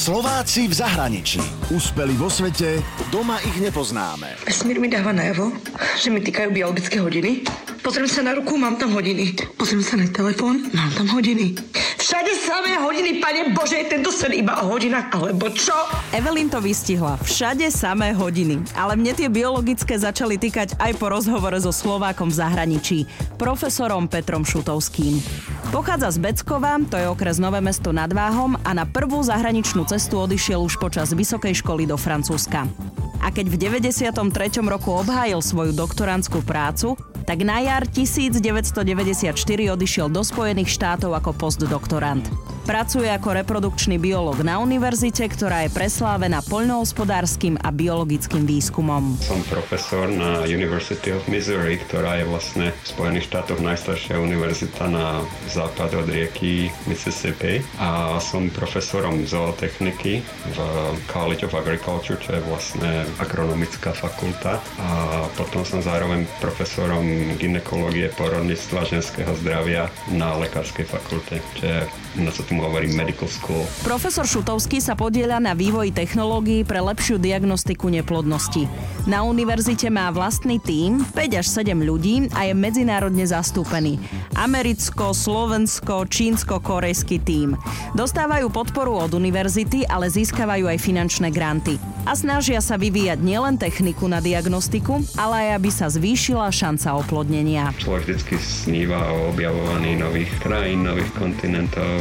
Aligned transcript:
Slováci 0.00 0.64
v 0.64 0.80
zahraničí. 0.80 1.44
Úspeli 1.68 2.16
vo 2.16 2.32
svete, 2.32 2.80
doma 3.12 3.36
ich 3.44 3.60
nepoznáme. 3.60 4.32
Vesmír 4.48 4.80
mi 4.80 4.88
dáva 4.88 5.12
najavo, 5.12 5.52
že 6.00 6.08
mi 6.08 6.24
týkajú 6.24 6.56
biologické 6.56 7.04
hodiny. 7.04 7.44
Pozriem 7.84 8.08
sa 8.08 8.24
na 8.24 8.32
ruku, 8.32 8.56
mám 8.56 8.80
tam 8.80 8.96
hodiny. 8.96 9.36
Pozriem 9.60 9.84
sa 9.84 10.00
na 10.00 10.08
telefón, 10.08 10.72
mám 10.72 10.88
tam 10.96 11.04
hodiny. 11.12 11.52
Všade 12.00 12.32
samé 12.32 12.80
hodiny, 12.80 13.20
pane 13.20 13.52
Bože, 13.52 13.76
tento 13.84 14.08
sen 14.08 14.32
iba 14.32 14.56
o 14.64 14.72
hodinách, 14.72 15.12
alebo 15.20 15.52
čo? 15.52 15.76
Evelyn 16.16 16.48
to 16.48 16.56
vystihla. 16.56 17.20
Všade 17.20 17.68
samé 17.68 18.16
hodiny. 18.16 18.56
Ale 18.72 18.96
mne 18.96 19.12
tie 19.12 19.28
biologické 19.28 20.00
začali 20.00 20.40
týkať 20.40 20.80
aj 20.80 20.96
po 20.96 21.12
rozhovore 21.12 21.60
so 21.60 21.68
Slovákom 21.68 22.32
v 22.32 22.40
zahraničí, 22.40 22.98
profesorom 23.36 24.08
Petrom 24.08 24.48
Šutovským. 24.48 25.20
Pochádza 25.76 26.16
z 26.16 26.24
Beckova, 26.24 26.80
to 26.88 26.96
je 26.96 27.04
okres 27.04 27.36
Nové 27.36 27.60
mesto 27.60 27.92
nad 27.92 28.08
Váhom 28.08 28.56
a 28.64 28.72
na 28.72 28.88
prvú 28.88 29.20
zahraničnú 29.20 29.84
cestu 29.84 30.24
odišiel 30.24 30.56
už 30.56 30.80
počas 30.80 31.12
vysokej 31.12 31.60
školy 31.60 31.84
do 31.84 32.00
Francúzska. 32.00 32.64
A 33.20 33.28
keď 33.28 33.52
v 33.52 33.56
93. 33.76 34.16
roku 34.64 34.96
obhájil 34.96 35.44
svoju 35.44 35.76
doktorantskú 35.76 36.40
prácu, 36.40 36.96
tak 37.30 37.46
na 37.46 37.62
jar 37.62 37.86
1994 37.86 39.38
odišiel 39.70 40.10
do 40.10 40.26
Spojených 40.26 40.66
štátov 40.66 41.14
ako 41.14 41.30
postdoktorant. 41.38 42.26
Pracuje 42.60 43.08
ako 43.08 43.40
reprodukčný 43.40 43.96
biolog 43.96 44.36
na 44.44 44.60
univerzite, 44.60 45.24
ktorá 45.32 45.64
je 45.64 45.72
preslávená 45.72 46.44
poľnohospodárskym 46.44 47.56
a 47.56 47.72
biologickým 47.72 48.44
výskumom. 48.44 49.16
Som 49.24 49.40
profesor 49.48 50.12
na 50.12 50.44
University 50.44 51.16
of 51.16 51.24
Missouri, 51.24 51.80
ktorá 51.80 52.20
je 52.20 52.28
vlastne 52.28 52.66
v 52.70 52.86
Spojených 52.86 53.32
štátoch 53.32 53.64
najstaršia 53.64 54.20
univerzita 54.20 54.92
na 54.92 55.24
západ 55.48 56.04
od 56.04 56.06
rieky 56.12 56.68
Mississippi 56.84 57.64
a 57.80 58.20
som 58.20 58.52
profesorom 58.52 59.24
zootechniky 59.24 60.20
v 60.52 60.58
College 61.08 61.48
of 61.48 61.56
Agriculture, 61.56 62.20
čo 62.20 62.36
je 62.36 62.44
vlastne 62.44 63.08
agronomická 63.16 63.96
fakulta 63.96 64.60
a 64.76 64.88
potom 65.32 65.64
som 65.64 65.80
zároveň 65.80 66.28
profesorom 66.44 67.34
ginekológie, 67.40 68.12
porodníctva, 68.14 68.84
ženského 68.84 69.32
zdravia 69.40 69.88
na 70.12 70.36
lekárskej 70.36 70.84
fakulte, 70.84 71.40
čo 71.56 71.64
je 71.64 71.80
na 72.18 72.30
čo 72.34 72.42
tomu 72.50 72.66
hovorím 72.66 72.98
medical 72.98 73.30
school. 73.30 73.62
Profesor 73.86 74.26
Šutovský 74.26 74.82
sa 74.82 74.98
podieľa 74.98 75.38
na 75.38 75.54
vývoji 75.54 75.94
technológií 75.94 76.66
pre 76.66 76.82
lepšiu 76.82 77.22
diagnostiku 77.22 77.86
neplodnosti. 77.86 78.66
Na 79.06 79.22
univerzite 79.22 79.86
má 79.86 80.10
vlastný 80.10 80.58
tím, 80.58 81.06
5 81.14 81.40
až 81.40 81.46
7 81.46 81.78
ľudí 81.78 82.26
a 82.34 82.50
je 82.50 82.54
medzinárodne 82.58 83.22
zastúpený. 83.22 84.02
Americko, 84.34 85.14
Slovensko, 85.14 86.10
čínsko-korejský 86.10 87.22
tím. 87.22 87.54
Dostávajú 87.94 88.50
podporu 88.50 88.98
od 88.98 89.14
univerzity, 89.14 89.86
ale 89.86 90.10
získavajú 90.10 90.66
aj 90.66 90.78
finančné 90.82 91.30
granty. 91.30 91.78
A 92.08 92.16
snažia 92.16 92.64
sa 92.64 92.80
vyvíjať 92.80 93.20
nielen 93.20 93.60
techniku 93.60 94.08
na 94.08 94.24
diagnostiku, 94.24 95.04
ale 95.20 95.46
aj 95.46 95.48
aby 95.60 95.70
sa 95.70 95.86
zvýšila 95.92 96.48
šanca 96.48 96.96
oplodnenia. 96.96 97.76
Človek 97.76 98.16
vždy 98.16 98.36
sníva 98.40 99.04
o 99.12 99.28
objavovaní 99.30 100.00
nových 100.00 100.32
krajín, 100.40 100.88
nových 100.88 101.12
kontinentov, 101.12 102.00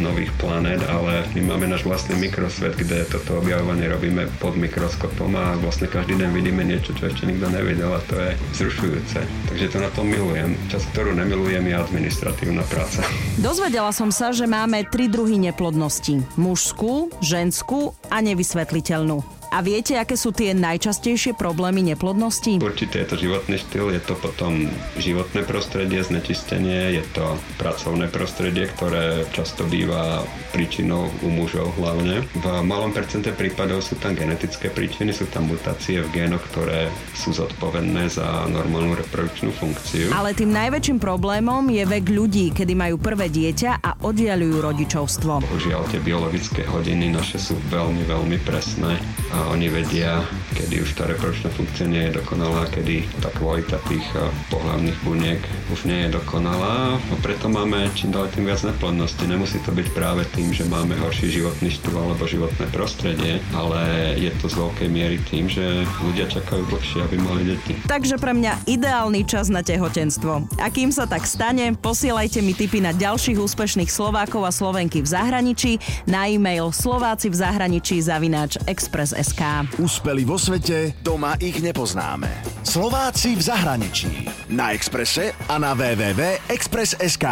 nových 0.00 0.32
planét, 0.40 0.80
ale 0.88 1.28
my 1.36 1.54
máme 1.54 1.68
náš 1.68 1.84
vlastný 1.84 2.16
mikrosvet, 2.18 2.72
kde 2.72 3.04
toto 3.12 3.44
objavovanie 3.44 3.84
robíme 3.92 4.32
pod 4.40 4.56
mikroskopom 4.56 5.36
a 5.36 5.60
vlastne 5.60 5.92
každý 5.92 6.16
deň 6.16 6.30
vidíme 6.32 6.64
niečo, 6.64 6.96
čo 6.96 7.12
ešte 7.12 7.28
nikto 7.28 7.52
nevidel 7.52 7.92
a 7.92 8.00
to 8.08 8.16
je 8.16 8.32
vzrušujúce. 8.56 9.18
Takže 9.52 9.66
to 9.70 9.78
na 9.78 9.90
to 9.92 10.02
milujem. 10.08 10.56
Čas, 10.72 10.88
ktorú 10.96 11.12
nemilujem, 11.12 11.68
je 11.68 11.76
administratívna 11.76 12.64
práca. 12.64 13.04
Dozvedela 13.36 13.92
som 13.92 14.08
sa, 14.08 14.32
že 14.32 14.48
máme 14.48 14.88
tri 14.88 15.12
druhy 15.12 15.36
neplodnosti. 15.36 16.24
Mužskú, 16.40 17.12
ženskú 17.20 17.92
a 18.08 18.24
nevysvetliteľnú. 18.24 19.01
lokalnu. 19.02 19.41
A 19.52 19.60
viete, 19.60 20.00
aké 20.00 20.16
sú 20.16 20.32
tie 20.32 20.56
najčastejšie 20.56 21.36
problémy 21.36 21.84
neplodnosti? 21.84 22.56
Určite 22.56 23.04
je 23.04 23.08
to 23.12 23.16
životný 23.20 23.60
štýl, 23.60 23.92
je 23.92 24.00
to 24.00 24.16
potom 24.16 24.72
životné 24.96 25.44
prostredie, 25.44 26.00
znečistenie, 26.00 26.96
je 26.96 27.04
to 27.12 27.36
pracovné 27.60 28.08
prostredie, 28.08 28.64
ktoré 28.72 29.28
často 29.36 29.68
býva 29.68 30.24
príčinou 30.56 31.12
u 31.20 31.28
mužov 31.28 31.76
hlavne. 31.76 32.24
V 32.32 32.46
malom 32.64 32.96
percente 32.96 33.28
prípadov 33.36 33.84
sú 33.84 34.00
tam 34.00 34.16
genetické 34.16 34.72
príčiny, 34.72 35.12
sú 35.12 35.28
tam 35.28 35.52
mutácie 35.52 36.00
v 36.00 36.08
génoch, 36.16 36.40
ktoré 36.48 36.88
sú 37.12 37.36
zodpovedné 37.36 38.08
za 38.08 38.48
normálnu 38.48 38.96
reprodukčnú 39.04 39.52
funkciu. 39.52 40.16
Ale 40.16 40.32
tým 40.32 40.48
najväčším 40.48 40.96
problémom 40.96 41.68
je 41.68 41.84
vek 41.84 42.08
ľudí, 42.08 42.56
kedy 42.56 42.72
majú 42.72 42.96
prvé 42.96 43.28
dieťa 43.28 43.84
a 43.84 44.00
oddialujú 44.00 44.64
rodičovstvo. 44.64 45.44
Bohužiaľ 45.44 45.92
tie 45.92 46.00
biologické 46.00 46.64
hodiny 46.64 47.12
naše 47.12 47.36
sú 47.36 47.60
veľmi, 47.68 48.08
veľmi 48.08 48.40
presné 48.48 48.96
a 49.28 49.41
oni 49.48 49.72
vedia, 49.72 50.22
kedy 50.54 50.84
už 50.84 50.94
tá 50.94 51.08
reprodukčná 51.08 51.50
funkcia 51.56 51.88
nie 51.88 52.10
je 52.10 52.20
dokonalá, 52.20 52.68
kedy 52.68 53.08
tá 53.18 53.32
kvalita 53.34 53.80
tých 53.88 54.04
eh, 54.14 54.28
pohľavných 54.52 54.98
buniek 55.02 55.40
už 55.72 55.88
nie 55.88 56.06
je 56.06 56.14
dokonalá 56.14 57.00
a 57.00 57.14
preto 57.24 57.48
máme 57.48 57.88
čím 57.96 58.12
ďalej 58.12 58.36
tým 58.36 58.44
viac 58.44 58.60
neplodnosti. 58.60 59.24
Nemusí 59.24 59.58
to 59.64 59.72
byť 59.72 59.88
práve 59.96 60.22
tým, 60.36 60.52
že 60.52 60.68
máme 60.68 60.92
horší 61.00 61.32
životný 61.32 61.72
štýl 61.72 61.96
alebo 61.96 62.28
životné 62.28 62.68
prostredie, 62.68 63.40
ale 63.56 64.14
je 64.20 64.30
to 64.36 64.52
z 64.52 64.54
veľkej 64.60 64.88
miery 64.92 65.16
tým, 65.26 65.48
že 65.48 65.88
ľudia 66.04 66.28
čakajú 66.28 66.68
dlhšie, 66.68 67.00
aby 67.00 67.16
mali 67.18 67.42
deti. 67.56 67.72
Takže 67.88 68.20
pre 68.20 68.36
mňa 68.36 68.68
ideálny 68.68 69.24
čas 69.24 69.48
na 69.48 69.64
tehotenstvo. 69.64 70.44
A 70.60 70.66
kým 70.68 70.92
sa 70.92 71.08
tak 71.08 71.24
stane, 71.24 71.72
posielajte 71.78 72.44
mi 72.44 72.52
tipy 72.52 72.84
na 72.84 72.92
ďalších 72.92 73.40
úspešných 73.40 73.88
Slovákov 73.88 74.44
a 74.44 74.52
Slovenky 74.52 75.00
v 75.00 75.08
zahraničí 75.08 75.72
na 76.04 76.28
e-mail 76.28 76.68
slováci 76.74 77.32
v 77.32 77.36
zahraničí 77.40 78.02
zavináč 78.04 78.60
Express.sk. 78.68 79.31
SK. 79.32 79.72
Úspeli 79.80 80.28
vo 80.28 80.36
svete, 80.36 80.92
doma 81.00 81.40
ich 81.40 81.64
nepoznáme. 81.64 82.28
Slováci 82.60 83.32
v 83.32 83.40
zahraničí. 83.40 84.28
Na 84.52 84.76
Exprese 84.76 85.32
a 85.48 85.56
na 85.56 85.72
www.express.sk. 85.72 87.26